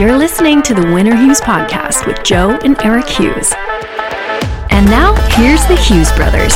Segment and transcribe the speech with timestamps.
[0.00, 3.52] You're listening to the Win or Hughes podcast with Joe and Eric Hughes.
[4.70, 6.54] And now, here's the Hughes brothers.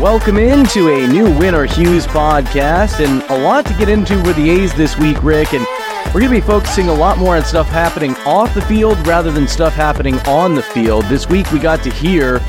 [0.00, 4.36] Welcome into a new Win or Hughes podcast, and a lot to get into with
[4.36, 5.52] the A's this week, Rick.
[5.52, 5.66] And
[6.14, 9.32] we're going to be focusing a lot more on stuff happening off the field rather
[9.32, 11.06] than stuff happening on the field.
[11.06, 12.40] This week, we got to hear,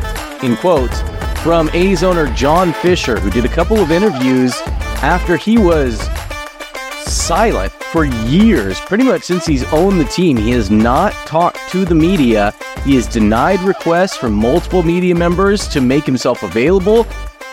[0.44, 1.02] in quotes,
[1.42, 4.54] from A's owner John Fisher, who did a couple of interviews
[5.02, 6.08] after he was
[7.06, 8.80] silent for years.
[8.82, 12.54] Pretty much since he's owned the team, he has not talked to the media.
[12.84, 17.06] He has denied requests from multiple media members to make himself available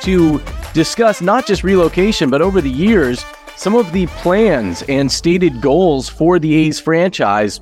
[0.02, 0.42] to
[0.74, 3.24] discuss not just relocation, but over the years,
[3.56, 7.60] some of the plans and stated goals for the A's franchise,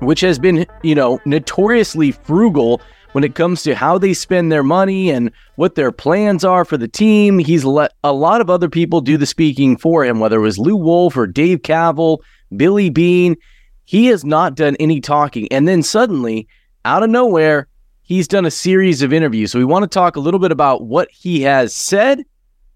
[0.00, 2.80] which has been, you know, notoriously frugal
[3.12, 6.76] when it comes to how they spend their money and what their plans are for
[6.76, 7.38] the team.
[7.38, 10.58] He's let a lot of other people do the speaking for him, whether it was
[10.58, 12.18] Lew Wolff or Dave Kaval,
[12.56, 13.36] Billy Beane.
[13.84, 15.48] He has not done any talking.
[15.50, 16.46] And then suddenly,
[16.84, 17.66] out of nowhere,
[18.02, 19.50] he's done a series of interviews.
[19.50, 22.24] So we want to talk a little bit about what he has said,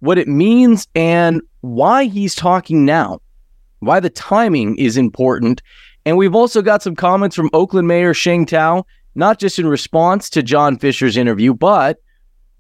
[0.01, 3.21] what it means, and why he's talking now,
[3.79, 5.63] why the timing is important.
[6.05, 10.29] And we've also got some comments from Oakland Mayor Sheng Thao not just in response
[10.31, 11.99] to John Fisher's interview, but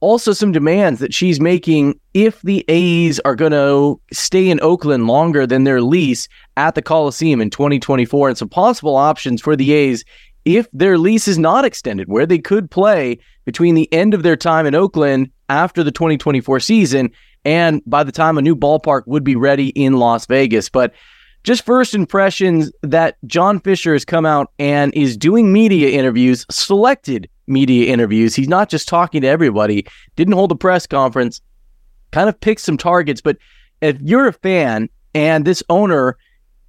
[0.01, 5.07] also some demands that she's making if the A's are going to stay in Oakland
[5.07, 9.73] longer than their lease at the Coliseum in 2024 and some possible options for the
[9.73, 10.05] A's
[10.45, 14.37] if their lease is not extended, where they could play between the end of their
[14.37, 17.11] time in Oakland after the 2024 season
[17.45, 20.69] and by the time a new ballpark would be ready in Las Vegas.
[20.69, 20.93] But
[21.45, 27.29] just first impressions that John Fisher has come out and is doing media interviews, selected
[27.47, 28.35] media interviews.
[28.35, 31.41] He's not just talking to everybody, didn't hold a press conference,
[32.11, 33.21] kind of picked some targets.
[33.21, 33.37] But
[33.81, 36.17] if you're a fan and this owner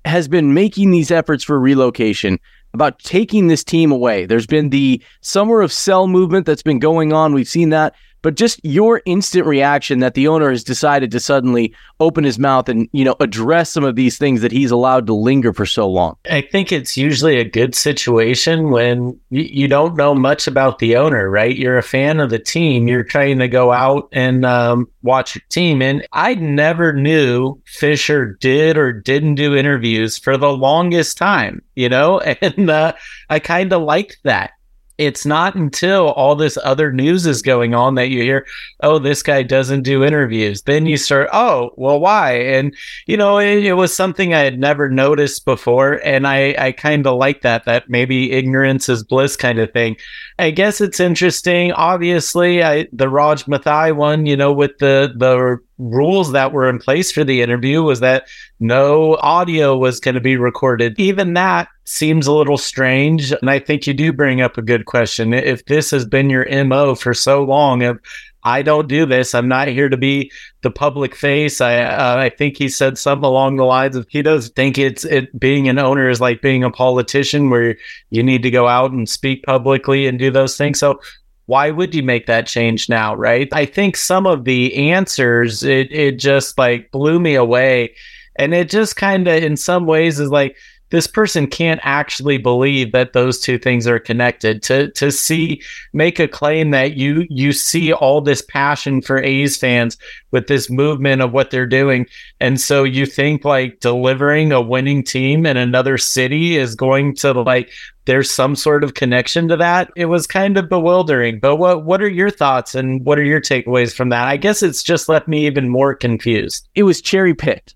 [0.03, 2.37] has been making these efforts for relocation,
[2.75, 4.25] about taking this team away.
[4.25, 7.33] There's been the summer of sell movement that's been going on.
[7.33, 11.75] We've seen that but just your instant reaction that the owner has decided to suddenly
[11.99, 15.13] open his mouth and you know address some of these things that he's allowed to
[15.13, 16.17] linger for so long.
[16.31, 21.29] I think it's usually a good situation when you don't know much about the owner
[21.29, 21.55] right?
[21.55, 22.87] You're a fan of the team.
[22.87, 25.83] You're trying to go out and um, watch your team.
[25.83, 31.89] And i never knew fisher did or didn't do interviews for the longest time you
[31.89, 32.21] know?
[32.41, 32.93] And uh,
[33.29, 34.51] i kind of liked that
[34.97, 38.45] it's not until all this other news is going on that you hear,
[38.81, 40.61] oh, this guy doesn't do interviews.
[40.61, 42.33] Then you start, oh, well, why?
[42.33, 45.99] And, you know, it, it was something I had never noticed before.
[46.05, 49.97] And I, I kind of like that, that maybe ignorance is bliss kind of thing.
[50.37, 51.71] I guess it's interesting.
[51.71, 56.77] Obviously, I, the Raj Mathai one, you know, with the, the rules that were in
[56.77, 58.27] place for the interview was that
[58.59, 60.99] no audio was going to be recorded.
[60.99, 63.31] Even that seems a little strange.
[63.31, 65.33] And I think you do bring up a good question.
[65.33, 67.99] If this has been your MO for so long of,
[68.45, 69.33] I don't do this.
[69.33, 71.59] I'm not here to be the public face.
[71.61, 75.03] I uh, I think he said something along the lines of he does think it's
[75.03, 77.75] it being an owner is like being a politician where
[78.11, 80.79] you need to go out and speak publicly and do those things.
[80.79, 80.99] So
[81.47, 83.49] why would you make that change now, right?
[83.51, 87.95] I think some of the answers it it just like blew me away
[88.35, 90.55] and it just kind of in some ways is like
[90.89, 94.61] this person can't actually believe that those two things are connected.
[94.63, 95.61] To to see
[95.93, 99.97] make a claim that you you see all this passion for A's fans
[100.31, 102.05] with this movement of what they're doing
[102.39, 107.31] and so you think like delivering a winning team in another city is going to
[107.31, 107.71] like
[108.05, 109.91] there's some sort of connection to that?
[109.95, 113.41] It was kind of bewildering but what what are your thoughts and what are your
[113.41, 114.27] takeaways from that?
[114.27, 116.67] I guess it's just left me even more confused.
[116.75, 117.74] It was cherry picked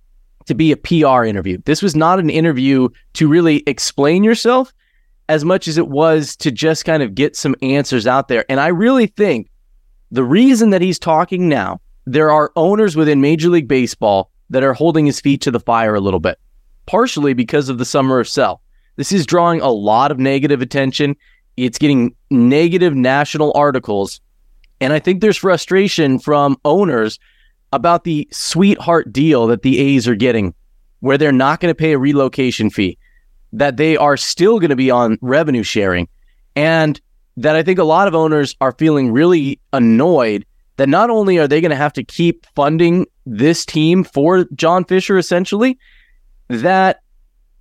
[0.50, 1.60] to be a PR interview.
[1.66, 4.74] This was not an interview to really explain yourself
[5.30, 8.44] as much as it was to just kind of get some answers out there.
[8.50, 9.52] And I really think
[10.10, 14.74] the reason that he's talking now, there are owners within Major League Baseball that are
[14.74, 16.40] holding his feet to the fire a little bit,
[16.88, 18.64] partially because of the summer of sell.
[18.96, 21.16] This is drawing a lot of negative attention.
[21.58, 24.20] It's getting negative national articles.
[24.82, 27.20] And I think there's frustration from owners
[27.72, 30.54] about the sweetheart deal that the A's are getting,
[31.00, 32.98] where they're not going to pay a relocation fee,
[33.54, 36.08] that they are still going to be on revenue sharing,
[36.56, 37.00] and
[37.38, 40.46] that I think a lot of owners are feeling really annoyed
[40.78, 44.86] that not only are they going to have to keep funding this team for John
[44.86, 45.78] Fisher, essentially,
[46.48, 47.02] that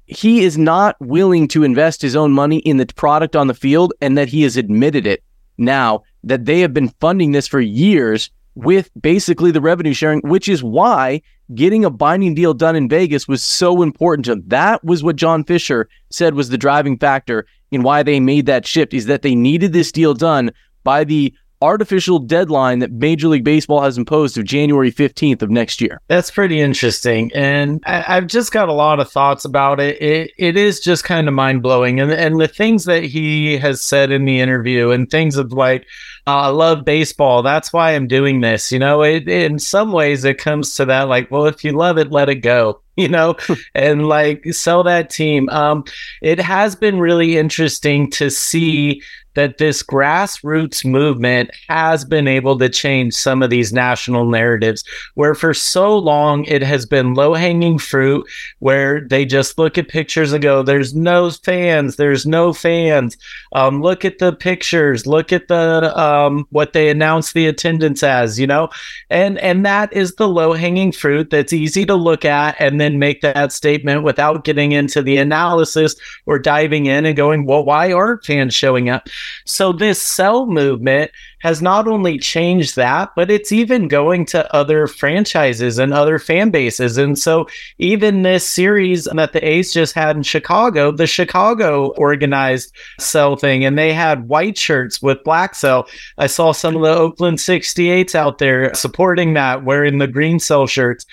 [0.06, 3.92] he is not willing to invest his own money in the product on the field
[4.00, 5.22] and that he has admitted it
[5.58, 10.48] now that they have been funding this for years with basically the revenue sharing, which
[10.48, 11.22] is why
[11.54, 14.42] getting a binding deal done in Vegas was so important to them.
[14.48, 18.66] That was what John Fisher said was the driving factor in why they made that
[18.66, 20.50] shift is that they needed this deal done
[20.82, 25.80] by the artificial deadline that Major League Baseball has imposed of January 15th of next
[25.80, 26.00] year.
[26.08, 27.30] That's pretty interesting.
[27.34, 30.00] And I, have just got a lot of thoughts about it.
[30.00, 32.00] It, it is just kind of mind blowing.
[32.00, 35.86] And, and the things that he has said in the interview and things of like,
[36.26, 37.42] uh, I love baseball.
[37.42, 38.70] That's why I'm doing this.
[38.70, 41.98] You know, it, in some ways it comes to that like, well, if you love
[41.98, 43.36] it, let it go you know,
[43.76, 45.48] and like sell that team.
[45.50, 45.84] Um,
[46.20, 49.02] it has been really interesting to see
[49.34, 54.82] that this grassroots movement has been able to change some of these national narratives
[55.14, 58.26] where for so long it has been low hanging fruit
[58.58, 63.16] where they just look at pictures and go, there's no fans, there's no fans.
[63.52, 68.40] Um, look at the pictures, look at the, um, what they announce the attendance as,
[68.40, 68.68] you know,
[69.10, 72.98] and, and that is the low hanging fruit that's easy to look at and then
[72.98, 75.94] make that statement without getting into the analysis
[76.26, 79.08] or diving in and going, well, why aren't fans showing up?
[79.44, 81.10] So this sell movement
[81.40, 86.50] has not only changed that, but it's even going to other franchises and other fan
[86.50, 86.98] bases.
[86.98, 87.46] And so
[87.78, 93.64] even this series that the A's just had in Chicago, the Chicago organized sell thing,
[93.64, 95.86] and they had white shirts with black sell.
[96.18, 100.66] I saw some of the Oakland 68s out there supporting that, wearing the green sell
[100.66, 101.06] shirts.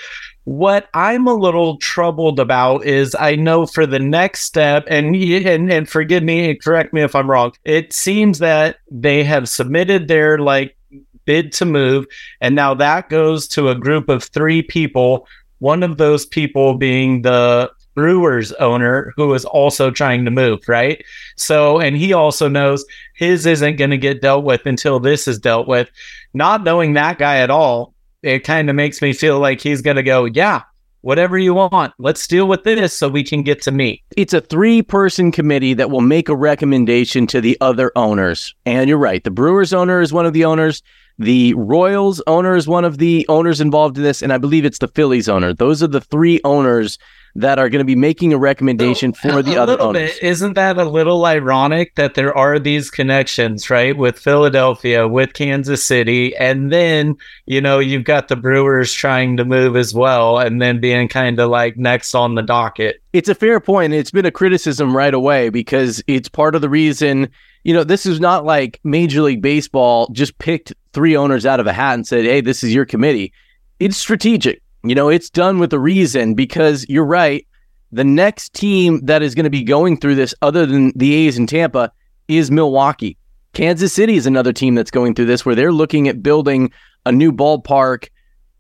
[0.46, 5.72] What I'm a little troubled about is I know for the next step, and and
[5.72, 7.54] and forgive me, correct me if I'm wrong.
[7.64, 10.78] It seems that they have submitted their like
[11.26, 12.06] bid to move,
[12.42, 15.28] and now that goes to a group of three people.
[15.60, 21.04] One of those people being the Brewers owner who is also trying to move, right?
[21.38, 25.40] So, and he also knows his isn't going to get dealt with until this is
[25.40, 25.90] dealt with.
[26.34, 27.95] Not knowing that guy at all,
[28.26, 30.64] it kind of makes me feel like he's going to go, yeah,
[31.02, 31.94] whatever you want.
[32.00, 34.04] Let's deal with this so we can get to me.
[34.18, 38.56] It's a three person committee that will make a recommendation to the other owners.
[38.66, 39.24] And you're right.
[39.24, 40.82] The Brewers owner is one of the owners.
[41.20, 44.24] The Royals owner is one of the owners involved in this.
[44.24, 45.54] And I believe it's the Phillies owner.
[45.54, 46.98] Those are the three owners
[47.36, 50.14] that are going to be making a recommendation so, for the other owners.
[50.14, 55.34] Bit, isn't that a little ironic that there are these connections, right, with Philadelphia, with
[55.34, 57.16] Kansas City, and then
[57.46, 61.40] you know you've got the Brewers trying to move as well, and then being kind
[61.40, 63.02] of like next on the docket.
[63.12, 63.94] It's a fair point.
[63.94, 67.30] It's been a criticism right away because it's part of the reason.
[67.64, 71.68] You know, this is not like Major League Baseball just picked three owners out of
[71.68, 73.34] a hat and said, "Hey, this is your committee."
[73.78, 77.46] It's strategic you know, it's done with a reason because you're right.
[77.92, 81.38] The next team that is going to be going through this, other than the A's
[81.38, 81.92] in Tampa,
[82.28, 83.18] is Milwaukee.
[83.54, 86.72] Kansas City is another team that's going through this where they're looking at building
[87.06, 88.10] a new ballpark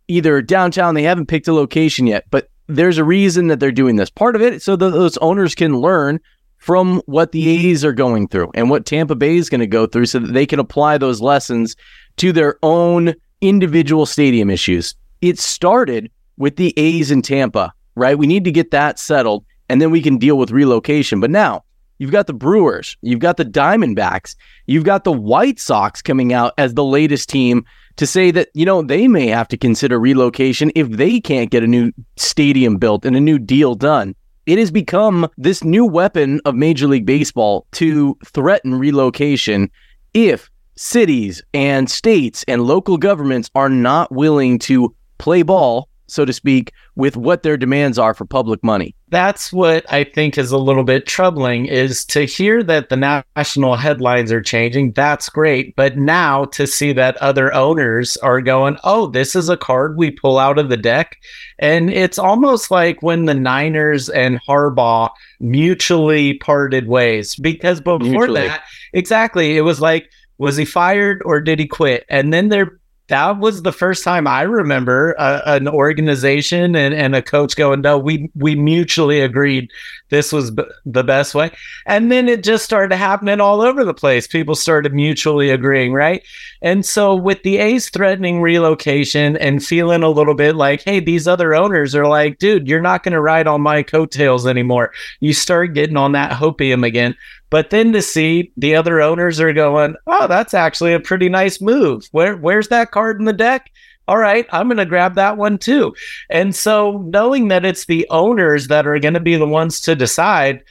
[0.07, 0.95] either downtown.
[0.95, 4.09] They haven't picked a location yet, but there's a reason that they're doing this.
[4.09, 6.19] Part of it so that those owners can learn
[6.57, 9.85] from what the A's are going through and what Tampa Bay is going to go
[9.85, 11.75] through so that they can apply those lessons
[12.17, 14.95] to their own individual stadium issues.
[15.21, 18.17] It started with the A's in Tampa, right?
[18.17, 21.19] We need to get that settled and then we can deal with relocation.
[21.19, 21.63] But now
[21.97, 24.35] you've got the Brewers, you've got the Diamondbacks,
[24.67, 27.65] you've got the White Sox coming out as the latest team
[27.97, 31.63] to say that, you know, they may have to consider relocation if they can't get
[31.63, 34.15] a new stadium built and a new deal done.
[34.45, 39.71] It has become this new weapon of Major League Baseball to threaten relocation
[40.13, 46.33] if cities and states and local governments are not willing to play ball so to
[46.33, 48.95] speak, with what their demands are for public money.
[49.09, 53.75] That's what I think is a little bit troubling is to hear that the national
[53.75, 54.93] headlines are changing.
[54.93, 55.75] That's great.
[55.75, 60.11] But now to see that other owners are going, oh, this is a card we
[60.11, 61.17] pull out of the deck.
[61.59, 68.47] And it's almost like when the Niners and Harbaugh mutually parted ways because before mutually.
[68.47, 72.05] that, exactly, it was like, was he fired or did he quit?
[72.09, 77.15] And then they're that was the first time I remember uh, an organization and, and
[77.15, 79.69] a coach going, no, we, we mutually agreed
[80.09, 81.51] this was b- the best way.
[81.85, 84.27] And then it just started happening all over the place.
[84.27, 86.23] People started mutually agreeing, right?
[86.61, 91.27] And so with the A's threatening relocation and feeling a little bit like, hey, these
[91.27, 94.91] other owners are like, dude, you're not going to ride on my coattails anymore.
[95.19, 97.15] You start getting on that hopium again.
[97.49, 101.61] But then to see the other owners are going, oh, that's actually a pretty nice
[101.61, 102.07] move.
[102.11, 103.71] Where where's that card in the deck?
[104.07, 105.95] All right, I'm going to grab that one too.
[106.29, 109.95] And so knowing that it's the owners that are going to be the ones to
[109.95, 110.63] decide,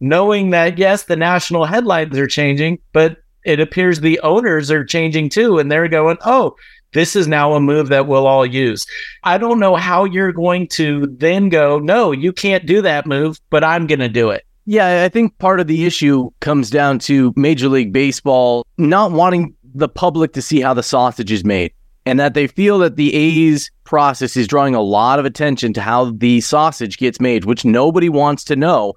[0.00, 5.28] knowing that yes, the national headlines are changing, but it appears the owners are changing
[5.30, 6.54] too and they're going, "Oh,
[6.92, 8.86] this is now a move that we'll all use.
[9.24, 13.40] I don't know how you're going to then go, no, you can't do that move,
[13.50, 14.44] but I'm going to do it.
[14.64, 19.54] Yeah, I think part of the issue comes down to Major League Baseball not wanting
[19.74, 21.72] the public to see how the sausage is made
[22.06, 25.80] and that they feel that the A's process is drawing a lot of attention to
[25.80, 28.94] how the sausage gets made, which nobody wants to know.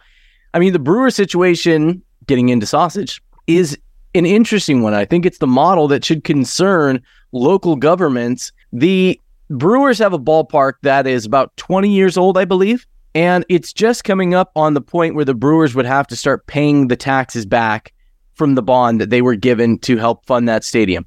[0.53, 3.77] I mean, the Brewer situation, getting into sausage, is
[4.13, 4.93] an interesting one.
[4.93, 8.51] I think it's the model that should concern local governments.
[8.71, 9.19] The
[9.49, 12.87] Brewers have a ballpark that is about 20 years old, I believe.
[13.15, 16.47] And it's just coming up on the point where the Brewers would have to start
[16.47, 17.93] paying the taxes back
[18.33, 21.05] from the bond that they were given to help fund that stadium.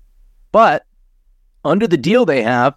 [0.50, 0.86] But
[1.66, 2.74] under the deal they have,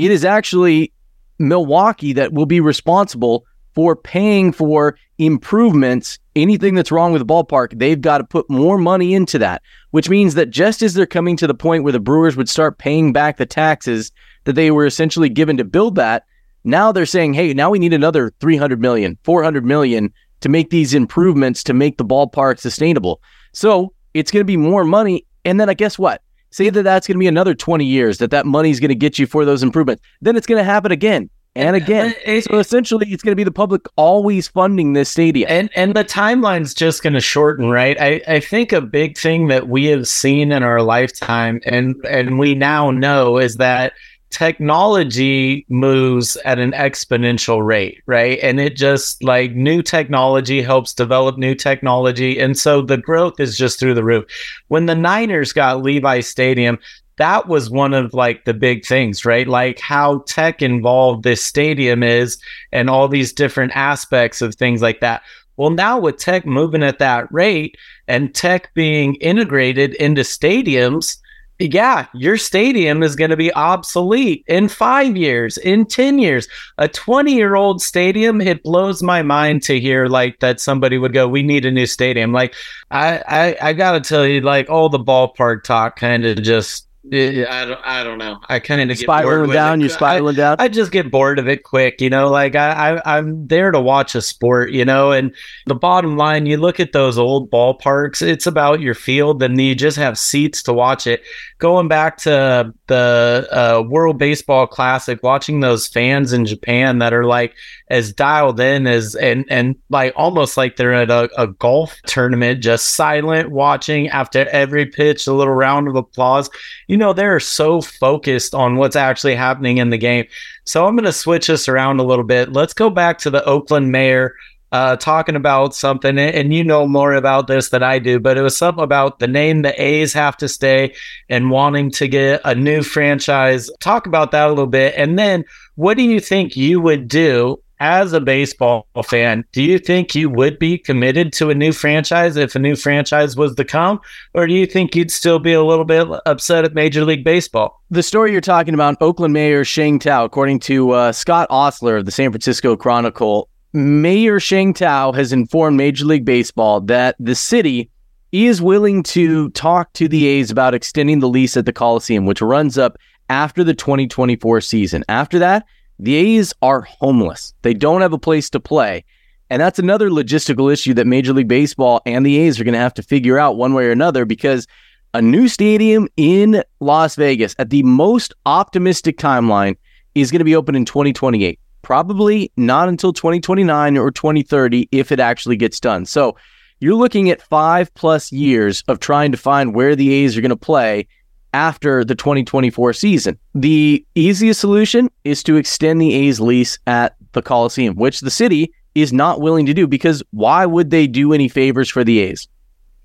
[0.00, 0.92] it is actually
[1.38, 6.18] Milwaukee that will be responsible for paying for improvements.
[6.34, 9.62] Anything that's wrong with the ballpark, they've got to put more money into that,
[9.92, 12.78] which means that just as they're coming to the point where the Brewers would start
[12.78, 14.10] paying back the taxes
[14.42, 16.24] that they were essentially given to build that,
[16.64, 20.94] now they're saying, hey, now we need another 300 million, 400 million to make these
[20.94, 23.20] improvements to make the ballpark sustainable.
[23.52, 25.26] So it's going to be more money.
[25.44, 26.22] And then I guess what?
[26.50, 28.94] Say that that's going to be another 20 years that that money is going to
[28.94, 30.02] get you for those improvements.
[30.20, 32.14] Then it's going to happen again and again.
[32.24, 35.94] It, so essentially, it's going to be the public always funding this stadium, and and
[35.94, 37.96] the timeline's just going to shorten, right?
[38.00, 42.38] I I think a big thing that we have seen in our lifetime, and and
[42.38, 43.92] we now know, is that
[44.32, 48.38] technology moves at an exponential rate, right?
[48.42, 52.40] And it just like new technology helps develop new technology.
[52.40, 54.24] And so the growth is just through the roof.
[54.68, 56.78] When the Niners got Levi Stadium,
[57.18, 59.46] that was one of like the big things, right?
[59.46, 62.38] Like how tech involved this stadium is
[62.72, 65.22] and all these different aspects of things like that.
[65.56, 67.76] Well, now with tech moving at that rate
[68.08, 71.18] and tech being integrated into stadiums,
[71.62, 76.48] yeah, your stadium is going to be obsolete in five years, in 10 years.
[76.78, 81.12] A 20 year old stadium, it blows my mind to hear like that somebody would
[81.12, 82.32] go, We need a new stadium.
[82.32, 82.54] Like,
[82.90, 86.88] I, I, I got to tell you, like, all the ballpark talk kind of just
[87.04, 88.38] I don't, I don't know.
[88.48, 89.80] I kind of spiraling down.
[89.80, 90.56] You're spiraling I, down.
[90.60, 92.30] I just get bored of it quick, you know.
[92.30, 95.10] Like I, I, I'm there to watch a sport, you know.
[95.10, 95.34] And
[95.66, 98.22] the bottom line, you look at those old ballparks.
[98.22, 101.22] It's about your field, and you just have seats to watch it.
[101.58, 107.24] Going back to the uh, World Baseball Classic, watching those fans in Japan that are
[107.24, 107.54] like
[107.88, 112.62] as dialed in as and and like almost like they're at a, a golf tournament,
[112.62, 116.50] just silent, watching after every pitch, a little round of applause
[116.92, 120.26] you know, they're so focused on what's actually happening in the game.
[120.64, 122.52] So I'm going to switch this around a little bit.
[122.52, 124.34] Let's go back to the Oakland mayor
[124.72, 128.42] uh, talking about something, and you know more about this than I do, but it
[128.42, 130.94] was something about the name the A's have to stay
[131.28, 133.70] and wanting to get a new franchise.
[133.80, 134.94] Talk about that a little bit.
[134.96, 139.76] And then what do you think you would do as a baseball fan, do you
[139.76, 143.64] think you would be committed to a new franchise if a new franchise was to
[143.64, 144.00] come?
[144.34, 147.82] Or do you think you'd still be a little bit upset at Major League Baseball?
[147.90, 152.04] The story you're talking about, Oakland Mayor Sheng Thao, according to uh, Scott Ostler of
[152.04, 157.90] the San Francisco Chronicle, Mayor Sheng Thao has informed Major League Baseball that the city
[158.30, 162.42] is willing to talk to the A's about extending the lease at the Coliseum, which
[162.42, 162.98] runs up
[163.30, 165.04] after the 2024 season.
[165.08, 165.64] After that,
[165.98, 167.54] the A's are homeless.
[167.62, 169.04] They don't have a place to play.
[169.48, 172.78] And that's another logistical issue that Major League Baseball and the A's are going to
[172.78, 174.66] have to figure out one way or another because
[175.14, 179.76] a new stadium in Las Vegas at the most optimistic timeline
[180.14, 181.58] is going to be open in 2028.
[181.82, 186.06] Probably not until 2029 or 2030 if it actually gets done.
[186.06, 186.36] So
[186.80, 190.50] you're looking at five plus years of trying to find where the A's are going
[190.50, 191.06] to play
[191.54, 193.38] after the 2024 season.
[193.54, 198.72] The easiest solution is to extend the A's lease at the Coliseum, which the city
[198.94, 202.48] is not willing to do because why would they do any favors for the A's?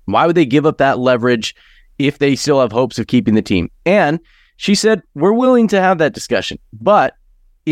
[0.06, 1.54] Why would they give up that leverage
[1.98, 3.70] if they still have hopes of keeping the team?
[3.84, 4.20] And
[4.56, 6.58] she said, We're willing to have that discussion.
[6.72, 7.14] But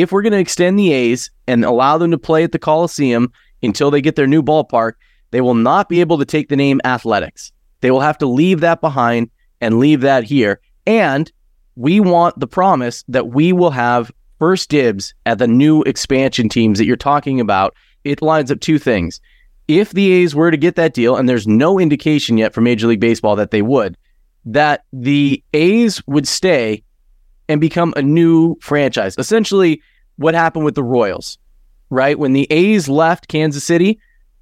[0.02, 3.32] if we're going to extend the A's and allow them to play at the Coliseum
[3.62, 4.92] until they get their new ballpark,
[5.30, 7.50] they will not be able to take the name Athletics.
[7.80, 10.60] They will have to leave that behind and leave that here.
[10.86, 11.32] And
[11.76, 16.78] we want the promise that we will have first dibs at the new expansion teams
[16.78, 17.74] that you're talking about.
[18.04, 19.20] It lines up two things.
[19.66, 22.86] If the A's were to get that deal, and there's no indication yet for Major
[22.86, 23.96] League Baseball that they would,
[24.44, 26.84] that the A's would stay
[27.48, 29.14] and become a new franchise.
[29.18, 29.80] Essentially,
[30.16, 31.38] what happened with the Royals,
[31.90, 32.18] right?
[32.18, 34.00] When the A's left Kansas City,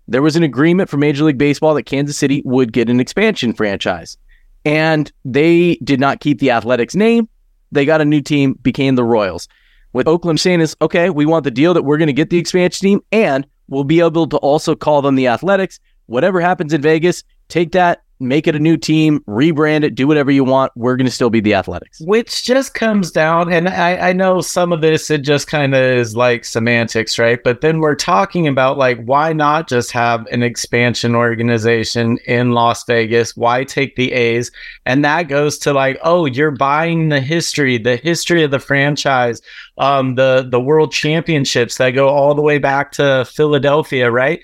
[0.08, 3.52] there was an agreement for Major League Baseball that Kansas City would get an expansion
[3.52, 4.16] franchise
[4.64, 7.28] and they did not keep the Athletics name.
[7.72, 9.48] they got a new team, became the Royals.
[9.90, 12.38] What Oakland saying is, okay, we want the deal that we're going to get the
[12.38, 15.80] expansion team and we'll be able to also call them the Athletics.
[16.06, 20.30] Whatever happens in Vegas, take that, make it a new team, rebrand it, do whatever
[20.30, 20.72] you want.
[20.76, 22.00] We're going to still be the Athletics.
[22.00, 25.82] Which just comes down, and I, I know some of this, it just kind of
[25.82, 27.42] is like semantics, right?
[27.42, 32.84] But then we're talking about like, why not just have an expansion organization in Las
[32.84, 33.36] Vegas?
[33.36, 34.50] Why take the A's?
[34.86, 39.42] And that goes to like, oh, you're buying the history, the history of the franchise,
[39.78, 44.40] um, the, the world championships that go all the way back to Philadelphia, right?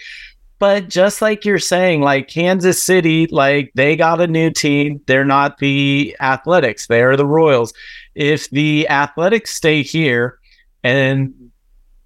[0.61, 5.01] But just like you're saying, like Kansas City, like they got a new team.
[5.07, 7.73] They're not the Athletics, they are the Royals.
[8.15, 10.39] If the Athletics stay here
[10.85, 11.33] and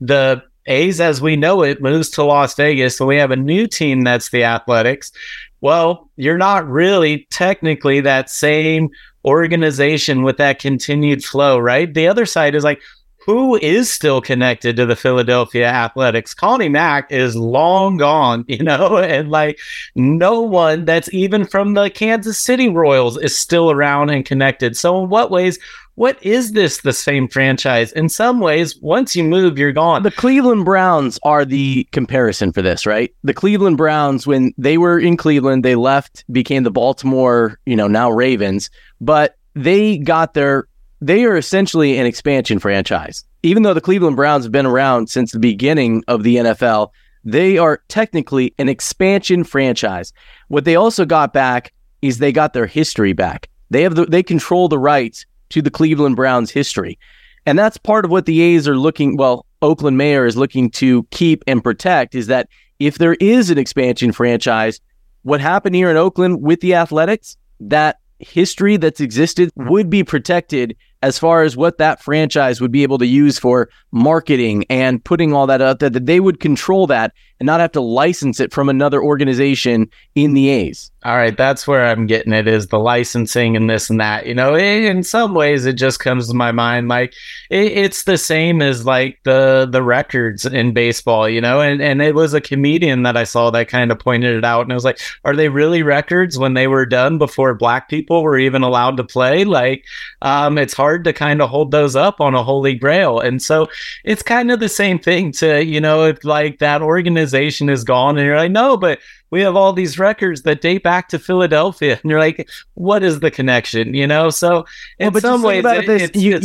[0.01, 3.67] the A's, as we know it, moves to Las Vegas, so we have a new
[3.67, 5.13] team that's the Athletics.
[5.61, 8.89] Well, you're not really technically that same
[9.25, 11.93] organization with that continued flow, right?
[11.93, 12.81] The other side is like,
[13.25, 16.35] who is still connected to the Philadelphia Athletics.
[16.35, 19.59] Connie Mack is long gone, you know, and like
[19.95, 24.77] no one that's even from the Kansas City Royals is still around and connected.
[24.77, 25.59] So, in what ways?
[25.97, 27.93] What is this the same franchise?
[27.93, 30.03] In some ways, once you move, you're gone.
[30.03, 33.15] The Cleveland Browns are the comparison for this, right?
[33.23, 37.87] The Cleveland Browns, when they were in Cleveland, they left, became the Baltimore, you know,
[37.87, 40.67] now Ravens, but they got their
[41.07, 43.25] they are essentially an expansion franchise.
[43.43, 46.91] Even though the Cleveland Browns have been around since the beginning of the NFL,
[47.25, 50.15] they are technically an expansion franchise.
[50.49, 53.51] What they also got back is they got their history back.
[53.69, 56.99] They have the, they control the rights to the Cleveland Browns history.
[57.45, 61.03] And that's part of what the A's are looking, well, Oakland Mayor is looking to
[61.11, 64.81] keep and protect is that if there is an expansion franchise,
[65.23, 70.77] what happened here in Oakland with the Athletics, that history that's existed would be protected
[71.05, 75.35] as far as what that franchise would be able to use for marketing and putting
[75.35, 78.55] all that out there, that they would control that and not have to license it
[78.55, 80.91] from another organization in the A's.
[81.05, 84.25] All right, that's where I'm getting it is the licensing and this and that.
[84.25, 87.13] You know, in some ways, it just comes to my mind like
[87.51, 91.29] it's the same as like the the records in baseball.
[91.29, 94.35] You know, and and it was a comedian that I saw that kind of pointed
[94.35, 97.53] it out, and I was like, are they really records when they were done before
[97.55, 99.45] black people were even allowed to play?
[99.45, 99.85] Like,
[100.23, 103.67] um, it's hard to kind of hold those up on a holy grail, and so
[104.05, 108.17] it's kind of the same thing to you know if like that organization is gone,
[108.17, 109.01] and you're like, no, but
[109.35, 111.99] we have all these records that date back to Philadelphia.
[112.05, 113.93] And you're like, what is the connection?
[113.93, 114.31] You know?
[114.31, 114.65] So
[115.01, 116.41] in well, some ways, it, this, it's, you,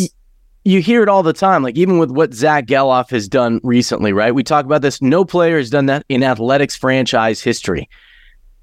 [0.63, 4.11] you hear it all the time, like even with what Zack Gelof has done recently,
[4.11, 4.33] right?
[4.33, 5.03] We talk about this.
[5.03, 7.87] No player has done that in athletics franchise history.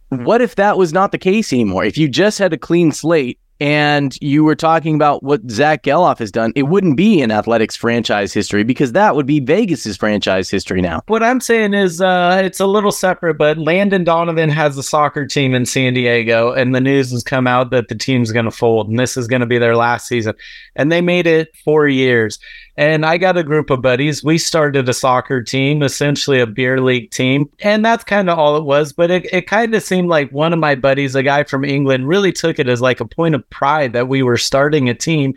[0.08, 1.84] What if that was not the case anymore?
[1.84, 6.18] If you just had a clean slate and you were talking about what Zack Gelof
[6.18, 10.50] has done, it wouldn't be in athletics franchise history because that would be Vegas's franchise
[10.50, 11.02] history now.
[11.06, 15.26] What I'm saying is uh, it's a little separate, but Landon Donovan has a soccer
[15.26, 18.50] team in San Diego, and the news has come out that the team's going to
[18.50, 20.34] fold, and this is going to be their last season.
[20.74, 22.38] And they made it four years.
[22.78, 24.22] And I got a group of buddies.
[24.22, 27.48] We started a soccer team, essentially a beer league team.
[27.60, 28.92] And that's kind of all it was.
[28.92, 32.06] But it, it kind of seemed like one of my buddies, a guy from England,
[32.06, 35.34] really took it as like a point of pride that we were starting a team.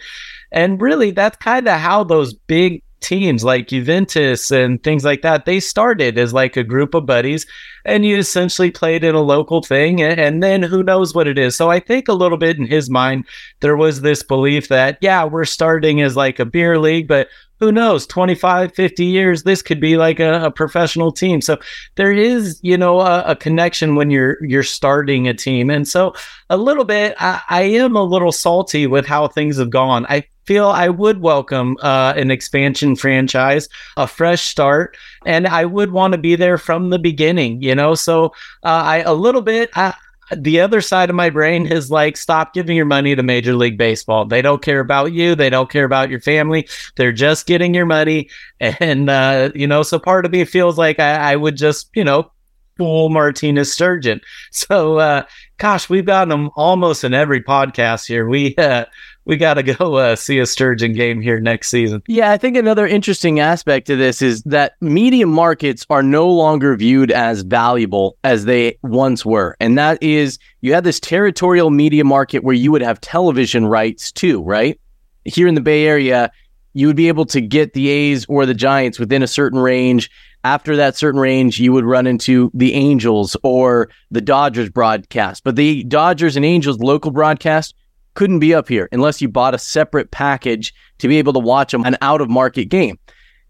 [0.51, 5.45] And really, that's kind of how those big teams like Juventus and things like that,
[5.45, 7.45] they started as like a group of buddies
[7.85, 11.55] and you essentially played in a local thing and, then who knows what it is.
[11.55, 13.25] So I think a little bit in his mind,
[13.59, 17.27] there was this belief that, yeah, we're starting as like a beer league, but
[17.59, 21.41] who knows 25 50 years this could be like a, a professional team.
[21.41, 21.57] So
[21.95, 25.69] there is you know a, a, connection when you're you're starting a team.
[25.69, 26.13] And so
[26.49, 30.05] a little bit I, I, am a little salty with how things have gone.
[30.07, 35.91] I feel i would welcome uh, an expansion franchise a fresh start and i would
[35.91, 38.25] want to be there from the beginning you know so
[38.63, 39.93] uh, i a little bit I,
[40.35, 43.77] the other side of my brain is like, stop giving your money to Major League
[43.77, 44.25] Baseball.
[44.25, 45.35] They don't care about you.
[45.35, 46.67] They don't care about your family.
[46.95, 48.29] They're just getting your money.
[48.61, 52.03] And, uh, you know, so part of me feels like I, I would just, you
[52.03, 52.31] know,
[52.77, 54.21] fool Martinez Sturgeon.
[54.51, 55.23] So, uh,
[55.57, 58.27] gosh, we've gotten them almost in every podcast here.
[58.27, 58.85] We, uh,
[59.29, 62.01] we got to go uh, see a Sturgeon game here next season.
[62.07, 66.75] Yeah, I think another interesting aspect to this is that media markets are no longer
[66.75, 69.55] viewed as valuable as they once were.
[69.59, 74.11] And that is, you had this territorial media market where you would have television rights
[74.11, 74.81] too, right?
[75.25, 76.31] Here in the Bay Area,
[76.73, 80.09] you would be able to get the A's or the Giants within a certain range.
[80.43, 85.43] After that certain range, you would run into the Angels or the Dodgers broadcast.
[85.43, 87.75] But the Dodgers and Angels local broadcast
[88.19, 91.73] couldn't be up here unless you bought a separate package to be able to watch
[91.73, 92.99] an out of market game.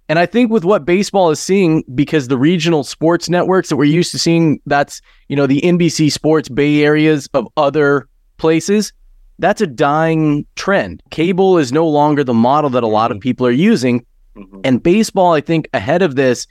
[0.08, 3.86] And I think with what baseball is seeing, because the regional sports networks that we're
[3.86, 8.93] used to seeing, that's, you know, the NBC Sports Bay areas of other places,
[9.39, 11.01] that's a dying trend.
[11.10, 13.21] Cable is no longer the model that a lot of mm-hmm.
[13.23, 14.05] people are using.
[14.36, 14.60] Mm-hmm.
[14.65, 16.45] And baseball, I think, ahead of this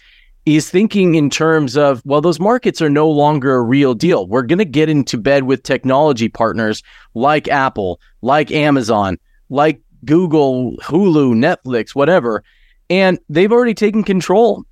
[0.56, 4.26] is thinking in terms of, well, those markets are no longer a real deal.
[4.26, 6.82] We're going to get into bed with technology partners
[7.14, 12.44] like Apple, like Amazon, like Google, Hulu, Netflix, whatever.
[12.90, 14.64] And they've already taken control.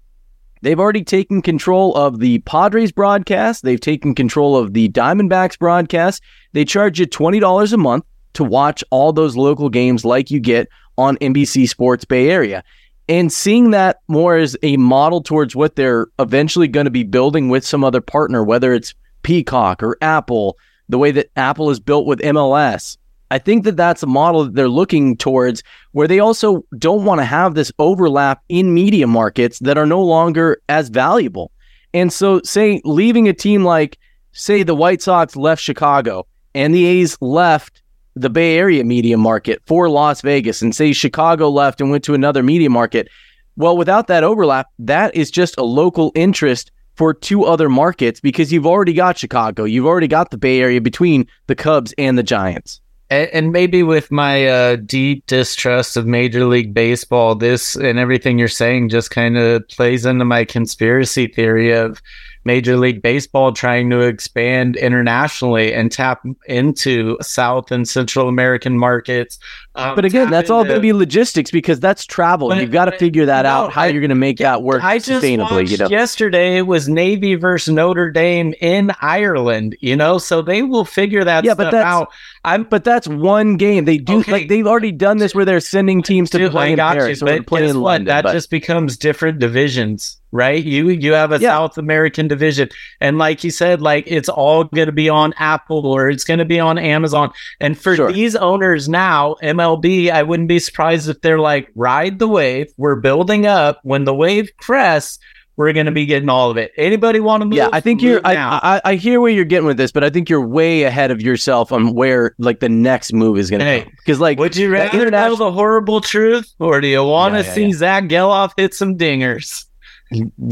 [0.62, 3.62] They've already taken control of the Padres broadcast.
[3.62, 6.22] They've taken control of the Diamondbacks broadcast.
[6.52, 10.68] They charge you $20 a month to watch all those local games like you get
[10.98, 12.64] on NBC Sports Bay Area.
[13.08, 17.48] And seeing that more as a model towards what they're eventually going to be building
[17.48, 22.06] with some other partner, whether it's Peacock or Apple, the way that Apple is built
[22.06, 22.96] with MLS.
[23.30, 27.20] I think that that's a model that they're looking towards where they also don't want
[27.20, 31.50] to have this overlap in media markets that are no longer as valuable.
[31.92, 33.98] And so, say, leaving a team like,
[34.32, 37.82] say, the White Sox left Chicago and the A's left
[38.16, 42.14] the Bay Area media market for Las Vegas, and say Chicago left and went to
[42.14, 43.08] another media market.
[43.56, 48.52] Well, without that overlap, that is just a local interest for two other markets because
[48.52, 52.22] you've already got Chicago, you've already got the Bay Area between the Cubs and the
[52.22, 52.80] Giants.
[53.08, 58.48] And, maybe with my uh, deep distrust of Major League Baseball, this and everything you're
[58.48, 62.02] saying just kind of plays into my conspiracy theory of
[62.46, 69.38] Major League Baseball trying to expand internationally and tap into South and Central American markets.
[69.76, 72.48] Um, but again, that's all going to be logistics because that's travel.
[72.48, 74.62] But, You've got to figure that no, out how I, you're going to make that
[74.62, 75.68] work I just sustainably.
[75.68, 79.76] You know, yesterday it was Navy versus Notre Dame in Ireland.
[79.80, 82.10] You know, so they will figure that yeah, but that's, out.
[82.44, 83.84] I'm, but that's one game.
[83.84, 84.32] They do okay.
[84.32, 87.28] like they've already done this where they're sending teams to Dude, play in Paris you,
[87.28, 88.06] or play in London.
[88.06, 88.32] That but.
[88.32, 90.62] just becomes different divisions right?
[90.62, 91.50] You you have a yeah.
[91.50, 92.68] South American division,
[93.00, 96.38] and like you said, like it's all going to be on Apple or it's going
[96.38, 97.32] to be on Amazon.
[97.60, 98.12] And for sure.
[98.12, 102.68] these owners now, MLB, I wouldn't be surprised if they're like, ride the wave.
[102.76, 103.80] We're building up.
[103.82, 105.18] When the wave crests,
[105.56, 106.72] we're going to be getting all of it.
[106.76, 107.54] Anybody want to move?
[107.54, 108.20] Yeah, I think you're.
[108.24, 111.10] I, I, I hear where you're getting with this, but I think you're way ahead
[111.10, 114.54] of yourself on where like the next move is going to hey, Because like, would
[114.54, 117.66] you rather international- know the horrible truth, or do you want to yeah, yeah, see
[117.66, 117.72] yeah.
[117.76, 119.64] Zack Gelof hit some dingers?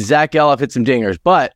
[0.00, 1.54] Zack Gelof hit some dingers, but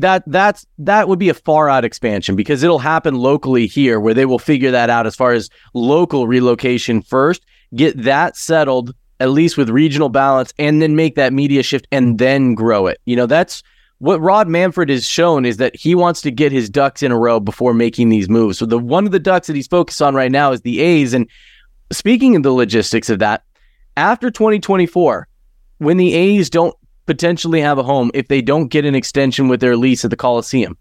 [0.00, 4.14] that that's that would be a far out expansion because it'll happen locally here where
[4.14, 9.30] they will figure that out as far as local relocation first, get that settled at
[9.30, 13.00] least with regional balance, and then make that media shift and then grow it.
[13.04, 13.62] You know, that's
[13.98, 17.18] what Rob Manfred has shown is that he wants to get his ducks in a
[17.18, 18.58] row before making these moves.
[18.58, 21.14] So the one of the ducks that he's focused on right now is the A's.
[21.14, 21.28] And
[21.90, 23.42] speaking of the logistics of that,
[23.96, 25.26] after 2024,
[25.78, 26.76] when the A's don't
[27.08, 30.16] potentially have a home if they don't get an extension with their lease at the
[30.16, 30.76] Coliseum.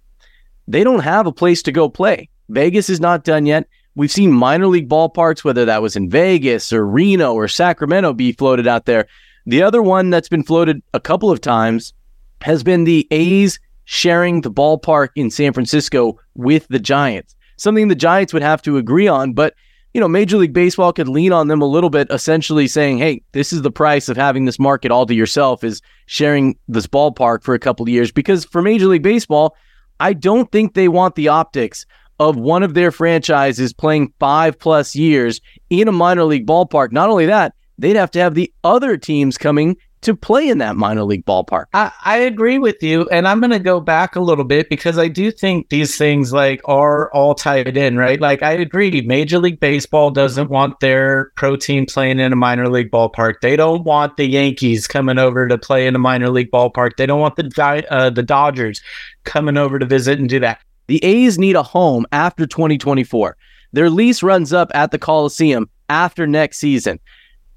[0.68, 2.30] They don't have a place to go play.
[2.50, 3.68] Vegas is not done yet.
[3.96, 8.34] We've seen minor league ballparks, whether that was in Vegas or Reno or Sacramento, be
[8.34, 9.08] floated out there.
[9.46, 11.94] The other one that's been floated a couple of times
[12.42, 17.36] has been the A's sharing the ballpark in San Francisco with the Giants.
[17.56, 19.56] Something the Giants would have to agree on, but
[19.98, 23.24] you know, Major League Baseball could lean on them a little bit, essentially saying, hey,
[23.32, 27.42] this is the price of having this market all to yourself is sharing this ballpark
[27.42, 28.12] for a couple of years.
[28.12, 29.56] Because for Major League Baseball,
[30.00, 31.88] I don't think they want the optics
[32.20, 36.92] of one of their franchises playing five plus years in a minor league ballpark.
[36.92, 40.76] Not only that, they'd have to have the other teams coming to play in that
[40.76, 41.66] minor league ballpark.
[41.74, 43.08] I, I agree with you.
[43.10, 46.32] And I'm going to go back a little bit because I do think these things
[46.32, 48.20] like are all tied in, right?
[48.22, 49.02] Like I agree.
[49.02, 53.36] Major League Baseball doesn't want their pro team playing in a minor league ballpark.
[53.42, 56.98] They don't want the Yankees coming over to play in a minor league ballpark.
[56.98, 58.82] They don't want the, uh, the Dodgers
[59.24, 60.62] coming over to visit and do that.
[60.88, 63.36] The A's need a home after 2024.
[63.74, 67.00] Their lease runs up at the Coliseum after next season.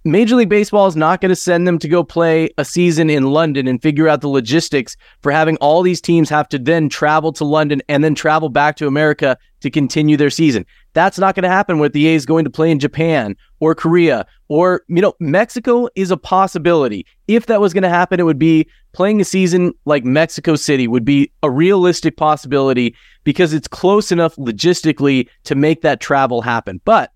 [0.04, 3.24] Major League Baseball is not going to send them to go play a season in
[3.24, 7.34] London and figure out the logistics for having all these teams have to then travel
[7.34, 10.64] to London and then travel back to America to continue their season.
[10.94, 14.24] That's not going to happen with the A's going to play in Japan or Korea
[14.48, 17.04] or, you know, Mexico is a possibility.
[17.28, 20.88] If that was going to happen, it would be playing a season like Mexico City
[20.88, 26.80] would be a realistic possibility because it's close enough logistically to make that travel happen.
[26.86, 27.12] But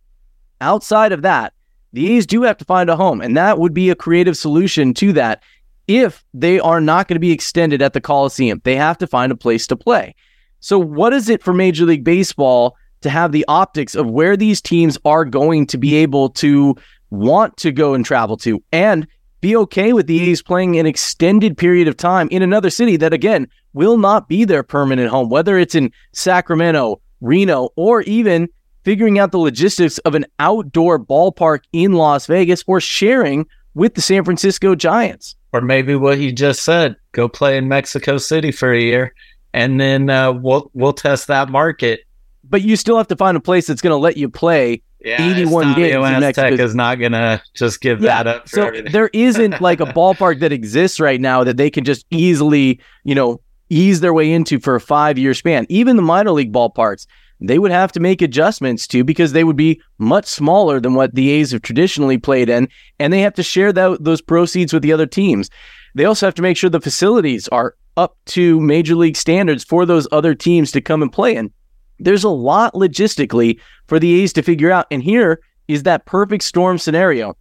[0.60, 1.53] outside of that,
[1.94, 4.92] the A's do have to find a home, and that would be a creative solution
[4.94, 5.42] to that
[5.87, 8.61] if they are not going to be extended at the Coliseum.
[8.64, 10.16] They have to find a place to play.
[10.59, 14.61] So, what is it for Major League Baseball to have the optics of where these
[14.61, 16.74] teams are going to be able to
[17.11, 19.07] want to go and travel to and
[19.40, 23.12] be okay with the A's playing an extended period of time in another city that,
[23.12, 28.48] again, will not be their permanent home, whether it's in Sacramento, Reno, or even
[28.84, 34.00] figuring out the logistics of an outdoor ballpark in Las Vegas or sharing with the
[34.00, 35.34] San Francisco Giants.
[35.52, 39.14] Or maybe what he just said go play in Mexico City for a year
[39.54, 42.00] and then uh, we'll we'll test that market.
[42.42, 45.22] But you still have to find a place that's going to let you play yeah,
[45.22, 46.04] 81 games.
[46.04, 48.48] Aztec is not going to just give yeah, that up.
[48.48, 48.92] so everything.
[48.92, 53.14] there isn't like a ballpark that exists right now that they can just easily, you
[53.14, 55.64] know, ease their way into for a five year span.
[55.70, 57.06] Even the minor league ballparks,
[57.48, 61.14] they would have to make adjustments to because they would be much smaller than what
[61.14, 64.83] the A's have traditionally played in, and they have to share that, those proceeds with
[64.83, 65.50] the other teams.
[65.94, 69.87] They also have to make sure the facilities are up to major league standards for
[69.87, 71.52] those other teams to come and play in.
[71.98, 74.87] There's a lot logistically for the A's to figure out.
[74.90, 77.37] And here is that perfect storm scenario.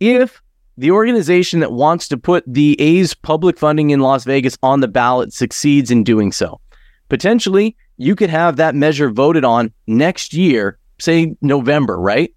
[0.00, 0.42] If
[0.76, 4.88] the organization that wants to put the A's public funding in Las Vegas on the
[4.88, 6.60] ballot succeeds in doing so,
[7.08, 12.34] potentially you could have that measure voted on next year, say November, right?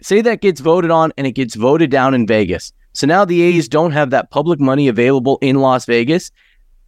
[0.00, 2.72] Say that gets voted on and it gets voted down in Vegas.
[2.92, 6.30] So now the A's don't have that public money available in Las Vegas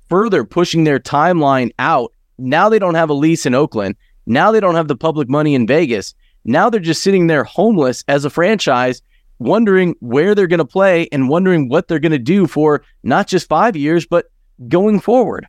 [0.09, 2.13] further pushing their timeline out.
[2.39, 3.95] Now they don't have a lease in Oakland.
[4.27, 6.15] Now they don't have the public money in Vegas.
[6.45, 9.03] Now they're just sitting there homeless as a franchise,
[9.39, 13.29] wondering where they're going to play and wondering what they're going to do for not
[13.29, 14.31] just five years, but
[14.69, 15.47] going forward.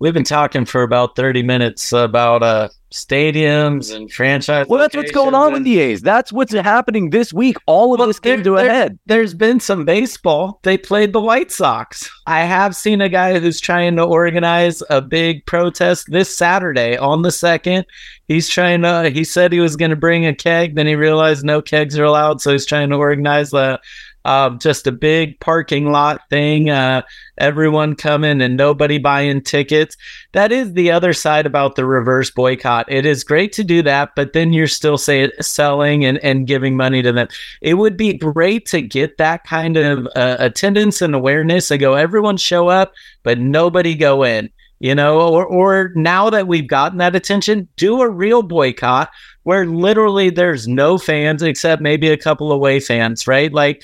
[0.00, 4.66] We've been talking for about 30 minutes about uh, stadiums and franchise.
[4.68, 6.02] Well, that's what's going on with the A's.
[6.02, 7.56] That's what's happening this week.
[7.66, 8.98] All of well, this came to a head.
[9.06, 10.60] There's been some baseball.
[10.62, 12.08] They played the White Sox.
[12.26, 17.22] I have seen a guy who's trying to organize a big protest this Saturday on
[17.22, 17.84] the second.
[18.28, 19.10] He's trying to.
[19.10, 22.04] He said he was going to bring a keg, then he realized no kegs are
[22.04, 23.80] allowed, so he's trying to organize a
[24.24, 26.70] um, just a big parking lot thing.
[26.70, 27.02] Uh,
[27.38, 29.96] everyone coming and nobody buying tickets.
[30.32, 32.90] That is the other side about the reverse boycott.
[32.90, 36.76] It is great to do that, but then you're still say, selling and, and giving
[36.76, 37.28] money to them.
[37.62, 41.70] It would be great to get that kind of uh, attendance and awareness.
[41.70, 44.50] I go, everyone show up, but nobody go in
[44.80, 49.10] you know, or, or now that we've gotten that attention, do a real boycott
[49.48, 53.50] where literally there's no fans except maybe a couple of away fans, right?
[53.50, 53.82] Like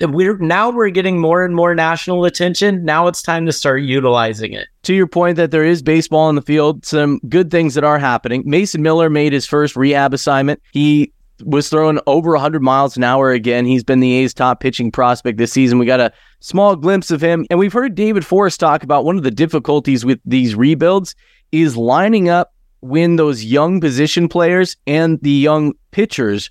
[0.00, 2.82] we're now we're getting more and more national attention.
[2.82, 4.68] Now it's time to start utilizing it.
[4.84, 7.98] To your point that there is baseball in the field, some good things that are
[7.98, 8.42] happening.
[8.46, 10.62] Mason Miller made his first rehab assignment.
[10.72, 11.12] He
[11.44, 13.66] was throwing over 100 miles an hour again.
[13.66, 15.78] He's been the A's top pitching prospect this season.
[15.78, 17.44] We got a small glimpse of him.
[17.50, 21.14] And we've heard David Forst talk about one of the difficulties with these rebuilds
[21.50, 22.51] is lining up
[22.82, 26.50] when those young position players and the young pitchers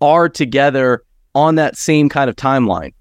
[0.00, 2.92] are together on that same kind of timeline.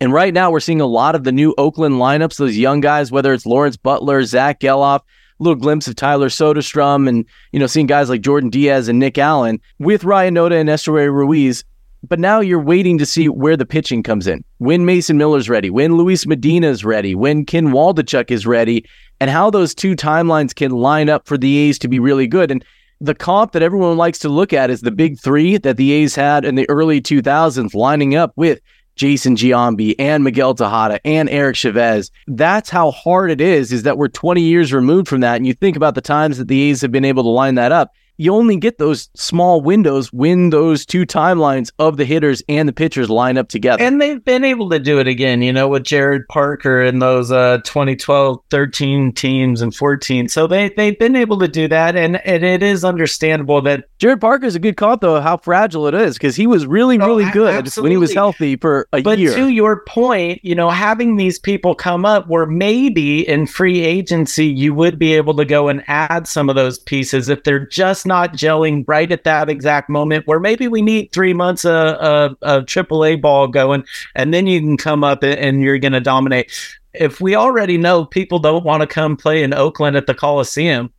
[0.00, 3.12] And right now, we're seeing a lot of the new Oakland lineups, those young guys,
[3.12, 5.02] whether it's Lawrence Butler, Zack Gelof, a
[5.42, 9.18] little glimpse of Tyler Soderstrom, and, you know, seeing guys like Jordan Diaz and Nick
[9.18, 11.64] Allen with Ryan Noda and Esteury Ruiz.
[12.02, 14.42] But now you're waiting to see where the pitching comes in.
[14.58, 18.86] When Mason Miller's ready, when Luis Medina's ready, when Ken Waldichuk is ready,
[19.20, 22.50] and how those two timelines can line up for the A's to be really good.
[22.50, 22.64] And
[23.02, 26.14] the comp that everyone likes to look at is the big three that the A's
[26.14, 28.60] had in the early 2000s, lining up with
[28.96, 32.10] Jason Giambi and Miguel Tejada and Eric Chavez.
[32.26, 35.36] That's how hard it is, is that we're 20 years removed from that.
[35.36, 37.72] And you think about the times that the A's have been able to line that
[37.72, 42.68] up you only get those small windows when those two timelines of the hitters and
[42.68, 43.82] the pitchers line up together.
[43.82, 47.32] And they've been able to do it again, you know, with Jarrod Parker and those
[47.32, 50.28] uh, 2012, 13 teams and 14.
[50.28, 51.96] So they, they've been able to do that.
[51.96, 53.86] And, and it is understandable that.
[53.98, 56.98] Jarrod Parker is a good call, though, how fragile it is because he was really,
[57.00, 57.88] oh, really good absolutely.
[57.88, 59.30] when he was healthy for a but year.
[59.30, 63.80] But to your point, you know, having these people come up where maybe in free
[63.80, 67.64] agency you would be able to go and add some of those pieces if they're
[67.64, 72.36] just not gelling right at that exact moment where maybe we need three months of,
[72.42, 73.84] a AAA ball going,
[74.16, 76.50] and then you can come up and you're going to dominate.
[76.92, 80.92] If we already know people don't want to come play in Oakland at the Coliseum,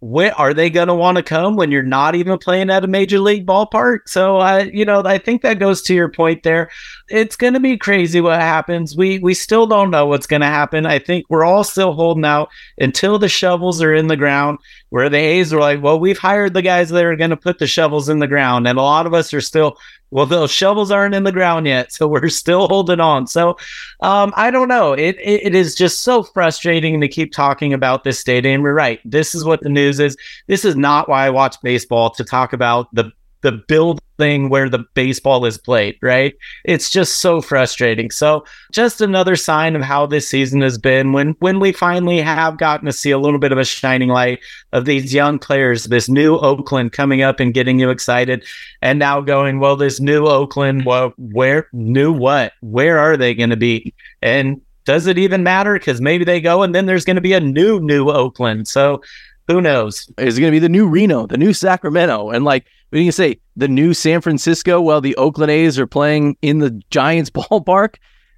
[0.00, 2.86] where are they going to want to come when you're not even playing at a
[2.86, 4.00] major league ballpark?
[4.06, 6.70] So I, you know, I think that goes to your point there.
[7.08, 8.96] It's going to be crazy what happens.
[8.96, 10.86] We we still don't know what's going to happen.
[10.86, 14.58] I think we're all still holding out until the shovels are in the ground.
[14.90, 17.58] Where the A's are like, well, we've hired the guys that are going to put
[17.58, 19.76] the shovels in the ground, and a lot of us are still
[20.10, 23.26] Well, those shovels aren't in the ground yet, so we're still holding on.
[23.26, 23.56] So,
[24.00, 24.92] um, I don't know.
[24.92, 28.62] It, it, it is just so frustrating to keep talking about this stadium.
[28.62, 29.00] we're right.
[29.04, 30.16] This is what the news is.
[30.46, 33.12] This is not why I watch baseball to talk about the
[33.46, 36.34] the building where the baseball is played, right?
[36.64, 38.10] It's just so frustrating.
[38.10, 42.58] So just another sign of how this season has been when when we finally have
[42.58, 44.40] gotten to see a little bit of a shining light
[44.72, 48.44] of these young players, this new Oakland coming up and getting you excited
[48.82, 52.52] and now going, well, this new Oakland, well, where new what?
[52.62, 53.94] Where are they going to be?
[54.22, 55.74] And does it even matter?
[55.74, 58.66] Because maybe they go and then there's going to be a new, new Oakland.
[58.66, 59.02] So
[59.46, 60.10] who knows?
[60.18, 62.30] Is it going to be the new Reno, the new Sacramento?
[62.30, 63.40] And like, what do you say?
[63.56, 67.96] The new San Francisco while the Oakland A's are playing in the Giants ballpark?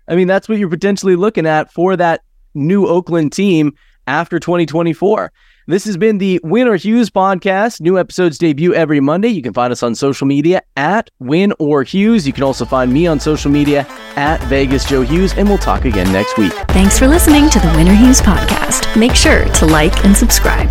[0.09, 2.23] I mean, that's what you're potentially looking at for that
[2.55, 3.75] new Oakland team
[4.07, 5.31] after 2024.
[5.67, 7.83] This has been the Win or Hughes podcast.
[7.83, 9.29] New episodes debut every Monday.
[9.29, 12.27] You can find us on social media at Win or Hughes.
[12.27, 15.85] You can also find me on social media at Vegas Joe Hughes, and we'll talk
[15.85, 16.55] again next week.
[16.69, 18.99] Thanks for listening to the Win or Hughes podcast.
[18.99, 20.71] Make sure to like and subscribe.